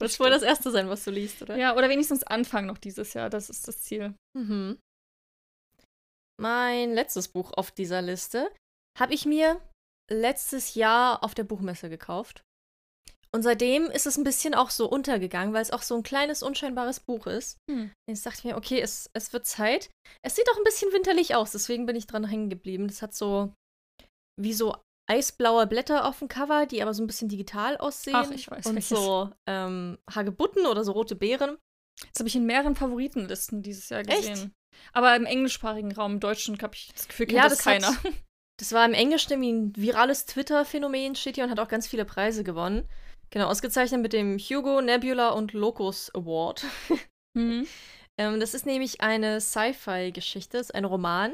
[0.01, 1.57] wird wohl das erste sein, was du liest, oder?
[1.57, 3.31] Ja, oder wenigstens Anfang noch dieses Jahr.
[3.31, 4.15] Das ist das Ziel.
[4.37, 4.79] Mhm.
[6.43, 8.53] Mein letztes Buch auf dieser Liste
[8.99, 9.61] habe ich mir
[10.11, 12.43] letztes Jahr auf der Buchmesse gekauft.
[13.35, 16.43] Und seitdem ist es ein bisschen auch so untergegangen, weil es auch so ein kleines,
[16.43, 17.59] unscheinbares Buch ist.
[17.71, 17.93] Hm.
[18.11, 19.89] Jetzt dachte ich mir, okay, es, es wird Zeit.
[20.23, 22.89] Es sieht auch ein bisschen winterlich aus, deswegen bin ich dran hängen geblieben.
[22.89, 23.55] Das hat so
[24.39, 24.77] wie so
[25.09, 28.17] eisblaue Blätter auf dem Cover, die aber so ein bisschen digital aussehen.
[28.17, 28.99] Ach, ich weiß Und welches.
[28.99, 31.57] so ähm, Hagebutten oder so rote Beeren.
[32.13, 34.33] Das habe ich in mehreren Favoritenlisten dieses Jahr gesehen.
[34.33, 34.51] Echt?
[34.93, 37.89] Aber im englischsprachigen Raum, im Deutschen, habe ich das Gefühl, kennt ja, das, das keiner.
[37.89, 38.13] Hat,
[38.59, 42.05] das war im Englischen irgendwie ein virales Twitter-Phänomen, steht hier und hat auch ganz viele
[42.05, 42.89] Preise gewonnen.
[43.31, 46.65] Genau, ausgezeichnet mit dem Hugo, Nebula und Locus Award.
[47.35, 47.67] mhm.
[48.19, 51.33] ähm, das ist nämlich eine Sci-Fi-Geschichte, ist ein Roman,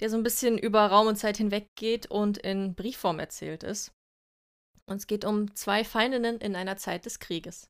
[0.00, 3.92] der so ein bisschen über Raum und Zeit hinweg geht und in Briefform erzählt ist.
[4.86, 7.68] Und es geht um zwei Feindinnen in einer Zeit des Krieges.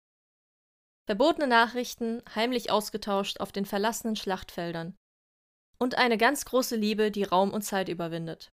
[1.09, 4.95] Verbotene Nachrichten, heimlich ausgetauscht auf den verlassenen Schlachtfeldern.
[5.79, 8.53] Und eine ganz große Liebe, die Raum und Zeit überwindet.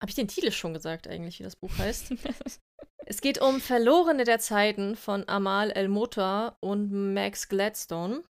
[0.00, 2.14] Habe ich den Titel schon gesagt, eigentlich, wie das Buch heißt?
[3.04, 8.24] es geht um Verlorene der Zeiten von Amal El Motor und Max Gladstone.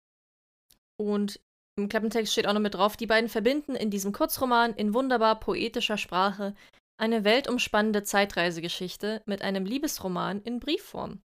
[0.96, 1.40] Und
[1.76, 5.40] im Klappentext steht auch noch mit drauf, die beiden verbinden in diesem Kurzroman in wunderbar
[5.40, 6.54] poetischer Sprache
[7.00, 11.20] eine weltumspannende Zeitreisegeschichte mit einem Liebesroman in Briefform.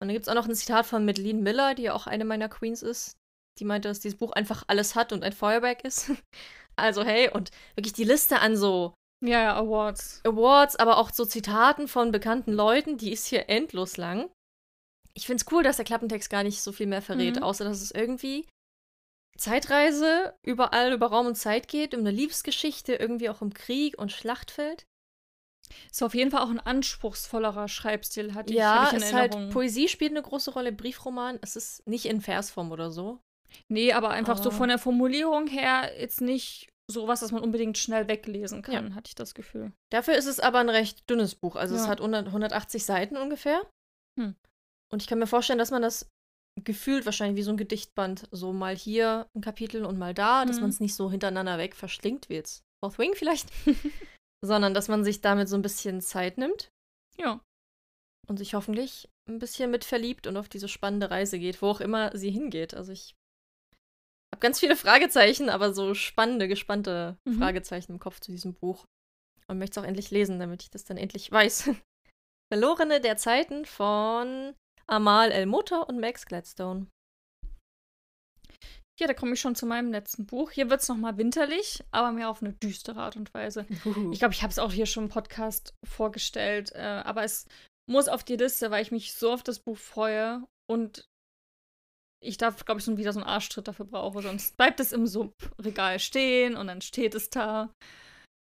[0.00, 2.24] Und dann gibt es auch noch ein Zitat von Madeline Miller, die ja auch eine
[2.24, 3.16] meiner Queens ist.
[3.58, 6.10] Die meinte, dass dieses Buch einfach alles hat und ein Feuerwerk ist.
[6.76, 10.20] also hey, und wirklich die Liste an so Ja, ja, Awards.
[10.24, 14.30] Awards, aber auch so Zitaten von bekannten Leuten, die ist hier endlos lang.
[15.14, 17.42] Ich finde es cool, dass der Klappentext gar nicht so viel mehr verrät, Mhm.
[17.42, 18.46] außer dass es irgendwie
[19.36, 24.12] Zeitreise überall über Raum und Zeit geht, um eine Liebesgeschichte, irgendwie auch um Krieg und
[24.12, 24.84] Schlachtfeld.
[25.90, 29.04] Ist auf jeden Fall auch ein anspruchsvollerer Schreibstil, hatte ich, ja, hab ich in es
[29.08, 29.52] ist halt, Erinnerung.
[29.52, 33.20] Poesie spielt eine große Rolle, Briefroman, es ist nicht in Versform oder so.
[33.68, 37.76] nee, aber einfach so Aber- von der Formulierung her jetzt nicht sowas, das man unbedingt
[37.78, 39.72] schnell weglesen kann, hatte ich das Gefühl.
[39.90, 41.56] Dafür ist es aber ein recht dünnes Buch.
[41.56, 41.88] Also es Ja.
[41.88, 43.60] hat 100, 180 Seiten ungefähr.
[44.18, 44.34] Hm.
[44.90, 46.08] Und ich kann mir vorstellen, dass man das
[46.64, 50.56] gefühlt wahrscheinlich wie so ein Gedichtband, so mal hier ein Kapitel und mal da, dass
[50.56, 50.62] Mhm.
[50.62, 53.48] man es nicht so hintereinander weg verschlingt, wie jetzt Fourth Wing vielleicht,
[54.44, 56.70] sondern dass man sich damit so ein bisschen Zeit nimmt
[57.18, 57.40] Ja.
[58.28, 61.80] und sich hoffentlich ein bisschen mit verliebt und auf diese spannende Reise geht, wo auch
[61.80, 62.74] immer sie hingeht.
[62.74, 63.14] Also ich
[64.34, 67.38] habe ganz viele Fragezeichen, aber so spannende, gespannte Mhm.
[67.38, 68.84] Fragezeichen im Kopf zu diesem Buch.
[69.48, 71.70] Und möchte es auch endlich lesen, damit ich das dann endlich weiß.
[72.52, 74.54] Verlorene der Zeiten von
[74.86, 76.86] Amal El Motor und Max Gladstone.
[79.00, 80.50] Ja, da komme ich schon zu meinem letzten Buch.
[80.50, 83.64] Hier wird es nochmal winterlich, aber mehr auf eine düstere Art und Weise.
[84.10, 87.46] Ich glaube, ich habe es auch hier schon im Podcast vorgestellt, äh, aber es
[87.88, 91.08] muss auf die Liste, weil ich mich so auf das Buch freue und
[92.20, 94.22] ich darf, glaube ich, schon wieder so einen Arschtritt dafür brauche.
[94.22, 97.72] Sonst bleibt es im Subregal stehen und dann steht es da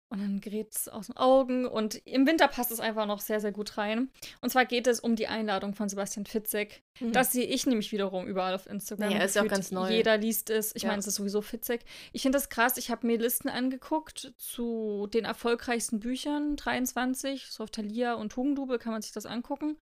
[0.10, 3.40] und dann gerät es aus den Augen und im Winter passt es einfach noch sehr,
[3.40, 4.10] sehr gut rein.
[4.42, 6.82] Und zwar geht es um die Einladung von Sebastian Fitzek.
[7.00, 7.12] Mhm.
[7.12, 9.10] Das sehe ich nämlich wiederum überall auf Instagram.
[9.10, 9.92] Naja, ist ja auch ganz neu.
[9.92, 10.74] Jeder liest es.
[10.76, 10.90] Ich Ja.
[10.90, 11.82] meine, es ist sowieso Fitzek.
[12.14, 12.78] Ich finde das krass.
[12.78, 18.80] Ich habe mir Listen angeguckt zu den erfolgreichsten Büchern, 23, so auf Thalia und Hugendubel
[18.80, 19.78] kann man sich das angucken,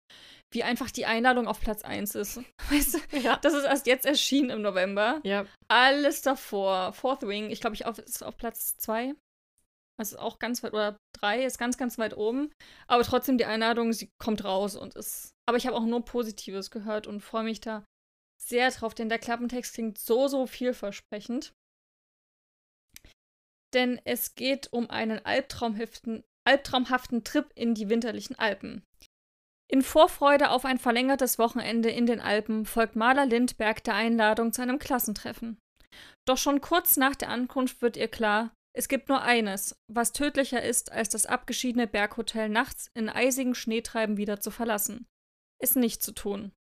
[0.52, 2.38] wie einfach die Einladung auf Platz 1 ist.
[2.72, 3.38] Weißt du, ja.
[3.38, 5.20] das ist erst jetzt erschienen im November.
[5.24, 5.46] Ja.
[5.68, 6.94] Alles davor.
[6.94, 9.14] Fourth Wing, ich glaube, ich auf, ist auf Platz 2.
[9.98, 12.52] Also auch ganz weit, oder 3 ist ganz, ganz weit oben.
[12.88, 15.32] Aber trotzdem die Einladung, sie kommt raus und ist.
[15.48, 17.86] Aber ich habe auch nur Positives gehört und freue mich da
[18.42, 21.54] sehr drauf, denn der Klappentext klingt so, so vielversprechend.
[23.74, 28.84] Denn es geht um einen albtraumhaften, albtraumhaften Trip in die winterlichen Alpen.
[29.72, 34.62] In Vorfreude auf ein verlängertes Wochenende in den Alpen folgt Maler Lindberg der Einladung zu
[34.62, 35.58] einem Klassentreffen.
[36.28, 40.62] Doch schon kurz nach der Ankunft wird ihr klar, es gibt nur eines, was tödlicher
[40.62, 45.06] ist, als das abgeschiedene Berghotel nachts in eisigen Schneetreiben wieder zu verlassen.
[45.62, 46.52] Es nicht zu tun.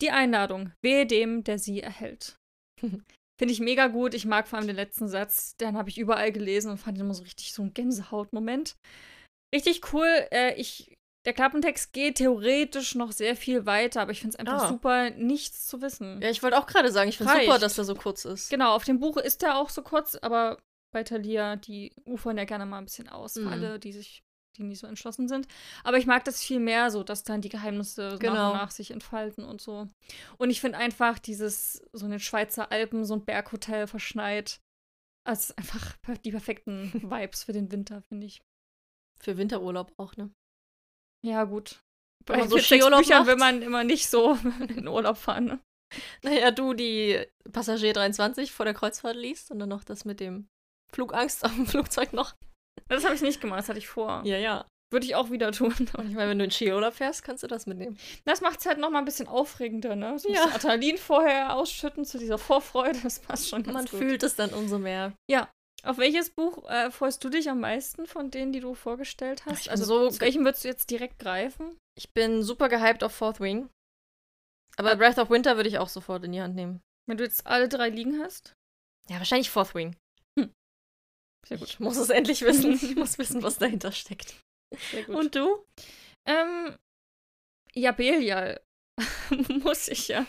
[0.00, 2.36] Die Einladung, wehe dem, der sie erhält.
[2.80, 4.14] Finde ich mega gut.
[4.14, 5.56] Ich mag vor allem den letzten Satz.
[5.56, 8.76] Den habe ich überall gelesen und fand immer so richtig so ein Gänsehautmoment.
[9.54, 10.06] Richtig cool.
[10.30, 10.94] Äh, ich,
[11.26, 14.68] der Klappentext geht theoretisch noch sehr viel weiter, aber ich finde es einfach Ah.
[14.68, 16.20] super, nichts zu wissen.
[16.22, 18.48] Ja, ich wollte auch gerade sagen, ich finde es super, dass der so kurz ist.
[18.50, 20.58] Genau, auf dem Buch ist er auch so kurz, aber
[20.92, 23.48] bei Thalia, die ufern ja gerne mal ein bisschen aus, für Mhm.
[23.48, 24.22] alle, die sich,
[24.56, 25.48] die nicht so entschlossen sind.
[25.84, 28.50] Aber ich mag das viel mehr so, dass dann die Geheimnisse nach Genau.
[28.52, 29.88] und nach sich entfalten und so.
[30.38, 34.60] Und ich finde einfach dieses, so in den Schweizer Alpen, so ein Berghotel verschneit,
[35.24, 38.42] als einfach die perfekten Vibes für den Winter, finde ich.
[39.20, 40.30] Für Winterurlaub auch, ne?
[41.24, 41.80] Ja, gut.
[42.24, 43.28] Bei man so so Skiurlaub Büchern macht.
[43.28, 44.34] will man immer nicht so
[44.68, 45.44] in Urlaub fahren.
[45.46, 45.60] Ne?
[46.22, 50.48] Naja, du die Passagier 23 vor der Kreuzfahrt liest und dann noch das mit dem
[50.94, 52.34] Flugangst auf dem Flugzeug noch.
[52.88, 54.22] Das habe ich nicht gemacht, das hatte ich vor.
[54.24, 54.66] Ja, ja.
[54.92, 55.72] Würde ich auch wieder tun.
[55.96, 57.98] Und ich meine, wenn du in Skiurlaub fährst, kannst du das mitnehmen.
[58.26, 60.18] Das macht es halt noch mal ein bisschen aufregender, ne?
[60.18, 60.44] So Ja.
[60.54, 63.98] Adrenalin vorher ausschütten zu dieser Vorfreude, das passt schon ganz Man gut.
[64.00, 65.14] fühlt es dann umso mehr.
[65.84, 69.68] Auf welches Buch äh, freust du dich am meisten von denen, die du vorgestellt hast?
[69.68, 71.76] Also so zu welchem würdest du jetzt direkt greifen?
[71.98, 73.68] Ich bin super gehypt auf Fourth Wing.
[74.76, 76.80] Aber Breath of Winter würde ich auch sofort in die Hand nehmen.
[77.08, 78.52] Wenn du jetzt alle drei liegen hast?
[79.10, 79.96] Ja, wahrscheinlich Fourth Wing.
[81.46, 81.68] Sehr gut.
[81.68, 82.72] Ich muss es endlich wissen.
[82.72, 84.34] Ich muss wissen, was dahinter steckt.
[84.90, 85.16] Sehr gut.
[85.16, 85.64] Und du?
[86.24, 86.76] ähm,
[87.74, 88.60] ja, Belial.
[89.48, 90.26] Muss ich ja.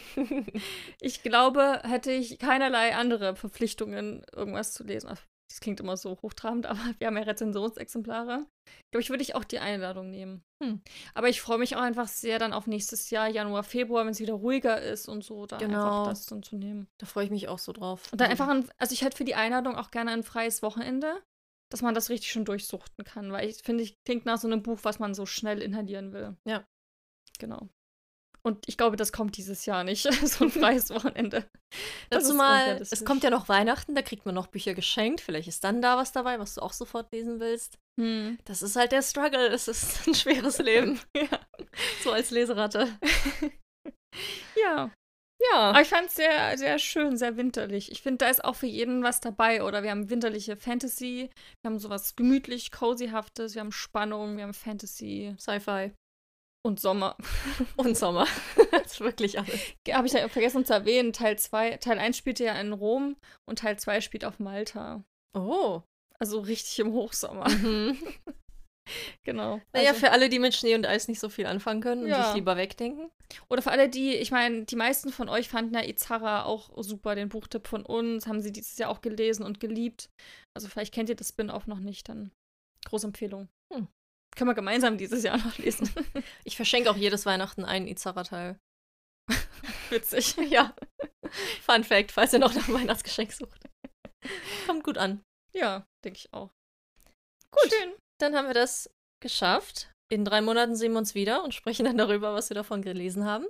[1.02, 5.10] Ich glaube, hätte ich keinerlei andere Verpflichtungen, irgendwas zu lesen.
[5.12, 5.22] Ach,
[5.54, 8.48] Das klingt immer so hochtrabend, aber wir haben ja Rezensionsexemplare.
[8.66, 10.44] Ich glaube, ich würde ich auch die Einladung nehmen.
[10.64, 10.82] Hm.
[11.14, 14.20] Aber ich freue mich auch einfach sehr dann auf nächstes Jahr, Januar, Februar, wenn es
[14.20, 16.02] wieder ruhiger ist und so, da Genau.
[16.02, 16.88] einfach das dann zu nehmen.
[17.00, 18.12] Da freue ich mich auch so drauf.
[18.12, 21.22] Und dann einfach, ein, also ich hätte für die Einladung auch gerne ein freies Wochenende,
[21.72, 24.64] dass man das richtig schon durchsuchten kann, weil ich finde, ich klingt nach so einem
[24.64, 26.36] Buch, was man so schnell inhalieren will.
[26.48, 26.66] Ja.
[27.38, 27.70] Genau.
[28.46, 31.46] Und ich glaube, das kommt dieses Jahr nicht, so ein freies Wochenende.
[32.10, 35.22] Das Dazu ist mal, es kommt ja noch Weihnachten, da kriegt man noch Bücher geschenkt.
[35.22, 37.80] Vielleicht ist dann da was dabei, was du auch sofort lesen willst.
[38.00, 38.38] Hm.
[38.46, 39.48] Das ist halt der Struggle.
[39.48, 41.00] Es ist ein schweres Leben.
[41.16, 41.40] Ja.
[42.04, 43.00] So als Leseratte.
[44.56, 44.92] Ja.
[45.52, 45.60] Ja.
[45.70, 47.92] Aber ich fand es sehr, sehr schön, sehr winterlich.
[47.92, 49.64] Ich finde, da ist auch für jeden was dabei.
[49.64, 51.30] Oder wir haben winterliche Fantasy,
[51.62, 55.94] wir haben sowas gemütlich, cozyhaftes, wir haben Spannung, wir haben Fantasy Sci-Fi.
[56.66, 57.18] Und Sommer.
[57.78, 58.26] Und Sommer.
[58.72, 59.74] das ist wirklich alles.
[59.92, 63.60] Habe ich ja vergessen zu erwähnen, Teil 2, Teil 1 spielte ja in Rom und
[63.60, 65.04] Teil 2 spielt auf Malta.
[65.38, 65.82] Oh.
[66.20, 67.50] Also richtig im Hochsommer.
[67.50, 67.98] Mhm.
[69.24, 69.60] genau.
[69.74, 72.10] Naja, also, für alle, die mit Schnee und Eis nicht so viel anfangen können und
[72.10, 72.26] Ja.
[72.26, 73.12] sich lieber wegdenken.
[73.50, 77.16] oder für alle, die, ich meine, die meisten von euch fanden ja Izarra auch super,
[77.16, 80.10] den Buchtipp von uns, haben sie dieses Jahr auch gelesen und geliebt.
[80.56, 82.32] Also vielleicht kennt ihr das Spin-off noch nicht, dann
[82.86, 83.50] große Empfehlung.
[83.74, 83.88] Hm.
[84.36, 85.90] Können wir gemeinsam dieses Jahr noch lesen.
[86.44, 88.60] Ich verschenke auch jedes Weihnachten einen Izara-Teil.
[89.90, 90.36] Witzig.
[90.50, 90.76] ja.
[91.62, 93.70] Fun Fact, falls ihr noch nach Weihnachtsgeschenk sucht.
[94.68, 95.24] Kommt gut an.
[95.54, 96.52] Ja, denke ich auch.
[97.52, 97.72] Gut.
[97.72, 97.94] Schön.
[98.20, 98.90] Dann haben wir das
[99.22, 99.92] geschafft.
[100.12, 103.26] In drei Monaten sehen wir uns wieder und sprechen dann darüber, was wir davon gelesen
[103.26, 103.46] haben.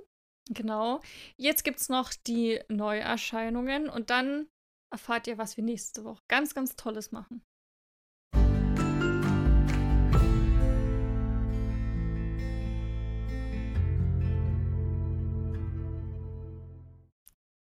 [0.50, 1.00] Genau.
[1.36, 4.48] Jetzt gibt es noch die Neuerscheinungen und dann
[4.92, 7.42] erfahrt ihr, was wir nächste Woche ganz, ganz Tolles machen.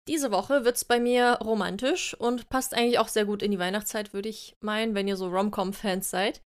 [0.08, 4.14] Diese Woche wird's bei mir romantisch und passt eigentlich auch sehr gut in die Weihnachtszeit,
[4.14, 6.42] würde ich meinen, wenn ihr so Rom-Com-Fans seid.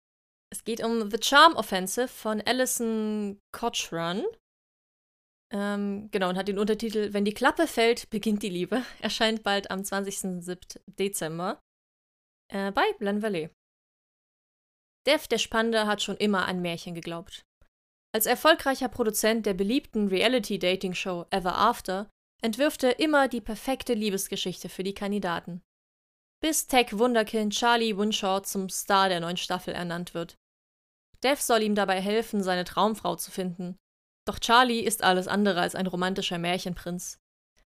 [0.51, 4.23] Es geht um The Charm Offensive von Alison Cochran.
[5.51, 8.83] Ähm, genau, und hat den Untertitel Wenn die Klappe fällt, beginnt die Liebe.
[8.99, 10.43] Erscheint bald am 20.
[10.87, 11.59] Dezember
[12.51, 13.49] äh, bei Blen Valley.
[15.05, 17.45] Dev, der Spannende, hat schon immer an Märchen geglaubt.
[18.15, 22.09] Als erfolgreicher Produzent der beliebten Reality-Dating-Show Ever After
[22.43, 25.61] entwirft er immer die perfekte Liebesgeschichte für die Kandidaten.
[26.41, 30.35] Bis Tech-Wunderkind Charlie Winshaw zum Star der neuen Staffel ernannt wird.
[31.23, 33.77] Dev soll ihm dabei helfen, seine Traumfrau zu finden.
[34.25, 37.17] Doch Charlie ist alles andere als ein romantischer Märchenprinz.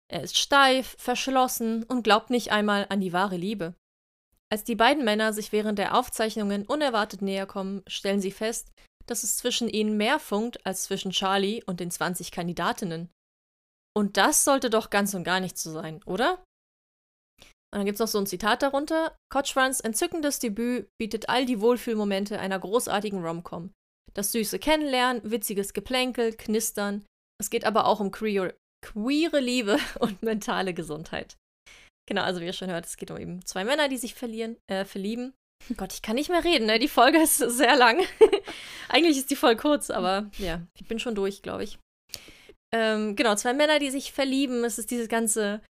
[0.10, 3.74] Er ist steif, verschlossen und glaubt nicht einmal an die wahre Liebe.
[4.50, 8.72] Als die beiden Männer sich während der Aufzeichnungen unerwartet näher kommen, stellen sie fest,
[9.08, 13.10] dass es zwischen ihnen mehr funkt als zwischen Charlie und den 20 Kandidatinnen.
[13.98, 16.44] Und das sollte doch ganz und gar nicht so sein, oder?
[17.74, 19.18] Und dann gibt es noch so ein Zitat darunter.
[19.32, 23.74] Cochrans entzückendes Debüt bietet all die Wohlfühlmomente einer großartigen Rom-Com.
[24.14, 27.08] Das süße Kennenlernen, witziges Geplänkel, Knistern.
[27.42, 28.54] Es geht aber auch um queer,
[28.86, 31.36] queere Liebe und mentale Gesundheit.
[32.08, 34.58] Genau, also wie ihr schon hört, es geht um eben zwei Männer, die sich verlieren,
[34.68, 35.34] äh, verlieben.
[35.76, 36.78] Gott, ich kann nicht mehr reden, ne?
[36.78, 38.00] Die Folge ist sehr lang.
[38.90, 41.80] Eigentlich ist die voll kurz, aber ja, ich bin schon durch, glaube ich.
[42.74, 44.64] Ähm, genau, zwei Männer, die sich verlieben.
[44.64, 45.62] Es ist dieses ganze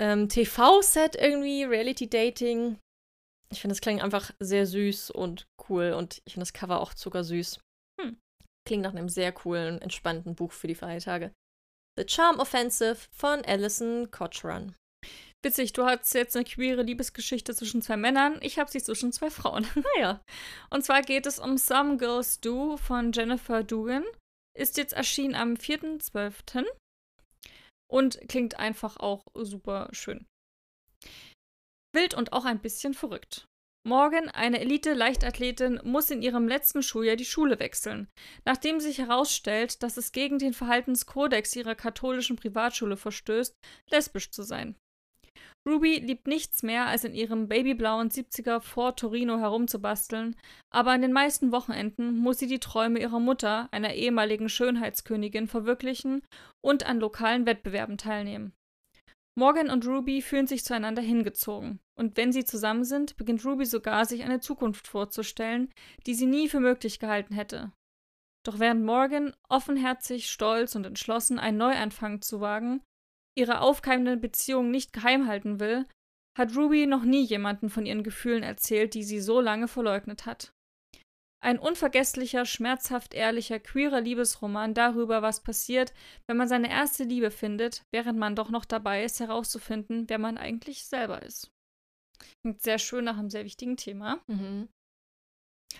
[0.00, 2.78] ähm, TV-Set irgendwie, Reality-Dating.
[3.52, 6.94] Ich finde, das klingt einfach sehr süß und cool und ich finde das Cover auch
[6.94, 7.60] zuckersüß.
[8.00, 8.18] Hm.
[8.66, 11.32] Klingt nach einem sehr coolen, entspannten Buch für die Feiertage.
[11.96, 14.74] The Charm Offensive von Alison Cochran.
[15.44, 18.38] Witzig, du hast jetzt eine queere Liebesgeschichte zwischen zwei Männern.
[18.40, 19.66] Ich habe sie zwischen zwei Frauen.
[19.96, 20.20] Naja.
[20.70, 24.04] Und zwar geht es um Some Girls Do von Jennifer Dugan.
[24.56, 26.64] Ist jetzt erschienen am 4.12.
[27.90, 30.26] und klingt einfach auch super schön.
[31.94, 33.46] Wild und auch ein bisschen verrückt.
[33.86, 38.08] Morgan, eine Elite-Leichtathletin, muss in ihrem letzten Schuljahr die Schule wechseln,
[38.46, 43.54] nachdem sich herausstellt, dass es gegen den Verhaltenskodex ihrer katholischen Privatschule verstößt,
[43.90, 44.74] lesbisch zu sein.
[45.66, 50.36] Ruby liebt nichts mehr, als in ihrem babyblauen 70er Ford Torino herumzubasteln,
[50.70, 56.22] aber an den meisten Wochenenden muss sie die Träume ihrer Mutter, einer ehemaligen Schönheitskönigin, verwirklichen
[56.62, 58.52] und an lokalen Wettbewerben teilnehmen.
[59.36, 64.04] Morgan und Ruby fühlen sich zueinander hingezogen, und wenn sie zusammen sind, beginnt Ruby sogar,
[64.04, 65.72] sich eine Zukunft vorzustellen,
[66.06, 67.72] die sie nie für möglich gehalten hätte.
[68.46, 72.82] Doch während Morgan, offenherzig, stolz und entschlossen, einen Neuanfang zu wagen,
[73.36, 75.86] ihre aufkeimende Beziehung nicht geheim halten will,
[76.36, 80.52] hat Ruby noch nie jemanden von ihren Gefühlen erzählt, die sie so lange verleugnet hat.
[81.44, 85.92] Ein unvergesslicher, schmerzhaft ehrlicher, queerer Liebesroman darüber, was passiert,
[86.26, 90.38] wenn man seine erste Liebe findet, während man doch noch dabei ist, herauszufinden, wer man
[90.38, 91.50] eigentlich selber ist.
[92.42, 94.22] Klingt sehr schön nach einem sehr wichtigen Thema.
[94.26, 94.68] Mhm.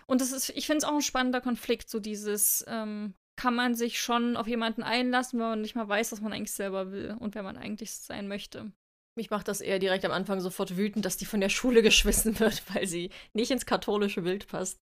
[0.06, 3.74] Und das ist, ich finde es auch ein spannender Konflikt, so dieses, ähm, kann man
[3.74, 7.16] sich schon auf jemanden einlassen, wenn man nicht mal weiß, was man eigentlich selber will
[7.18, 8.70] und wer man eigentlich sein möchte.
[9.16, 12.38] Mich macht das eher direkt am Anfang sofort wütend, dass die von der Schule geschmissen
[12.40, 14.78] wird, weil sie nicht ins katholische Bild passt.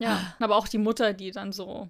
[0.00, 0.34] Ja.
[0.40, 1.88] Aber auch die Mutter, die dann so,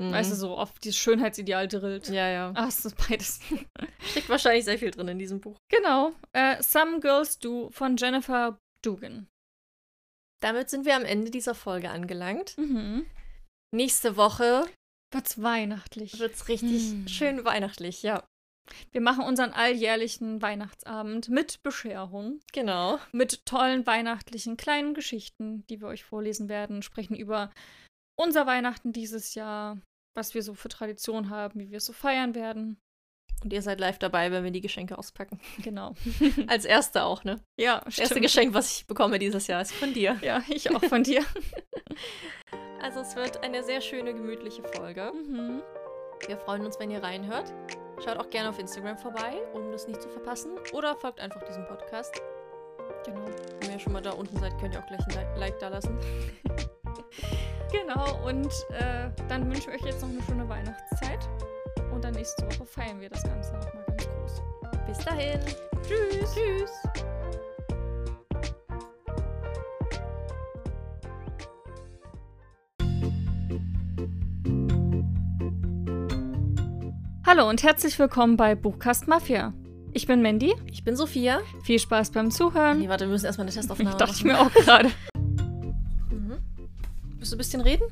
[0.00, 0.12] Mhm.
[0.12, 2.08] weißt du, so oft dieses Schönheitsideal drillt.
[2.08, 2.52] Ja, ja.
[2.54, 3.40] Ah, es ist beides.
[4.10, 5.56] Steckt wahrscheinlich sehr viel drin in diesem Buch.
[5.68, 6.12] genau.
[6.32, 9.26] Äh, Some Girls Do von Jennifer Dugan.
[10.40, 12.56] Damit sind wir am Ende dieser Folge angelangt.
[12.58, 13.06] Mhm.
[13.74, 14.66] Nächste Woche
[15.12, 16.18] Wird's weihnachtlich.
[16.18, 17.08] wird's richtig Hm.
[17.08, 18.24] schön weihnachtlich, ja.
[18.92, 22.98] Wir machen unseren alljährlichen Weihnachtsabend mit Bescherung, Genau.
[23.12, 27.50] mit tollen weihnachtlichen kleinen Geschichten, die wir euch vorlesen werden, sprechen über
[28.18, 29.78] unser Weihnachten dieses Jahr,
[30.14, 32.78] was wir so für Tradition haben, wie wir es so feiern werden.
[33.42, 35.40] Und ihr seid live dabei, wenn wir die Geschenke auspacken.
[35.62, 35.94] Genau.
[36.48, 37.40] Als erste auch, ne?
[37.58, 38.22] Ja, Das erste stimmt.
[38.26, 40.18] Geschenk, was ich bekomme dieses Jahr, ist von dir.
[40.22, 41.24] Ja, ich auch von dir.
[42.82, 45.12] Also es wird eine sehr schöne, gemütliche Folge.
[45.12, 45.62] mhm.
[46.26, 47.52] Wir freuen uns, wenn ihr reinhört.
[48.04, 50.50] Schaut auch gerne auf Instagram vorbei, um das nicht zu verpassen.
[50.72, 52.20] Oder folgt einfach diesem Podcast.
[53.04, 53.24] Genau.
[53.60, 55.68] Wenn ihr schon mal da unten seid, könnt ihr auch gleich ein Li- Like da
[55.68, 55.98] lassen.
[57.70, 61.28] Genau, und äh, dann wünschen wir euch jetzt noch eine schöne Weihnachtszeit.
[61.92, 64.42] Und dann nächste Woche feiern wir das Ganze nochmal ganz groß.
[64.86, 65.38] Bis dahin.
[65.86, 66.34] Tschüss.
[66.34, 66.70] Tschüss.
[77.30, 79.52] Hallo und herzlich willkommen bei Buchkast Mafia.
[79.92, 80.54] Ich bin Mandy.
[80.72, 81.40] Ich bin Sophia.
[81.62, 82.78] Viel Spaß beim Zuhören.
[82.78, 84.88] Nee, warte, wir müssen erstmal eine Testaufnahme dachte ich mir auch gerade.
[86.10, 86.38] Mhm.
[87.18, 87.84] Willst du ein bisschen reden?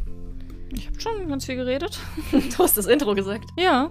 [0.74, 1.98] Ich habe schon ganz viel geredet.
[2.32, 3.44] Du hast das Intro gesagt.
[3.58, 3.90] Ja.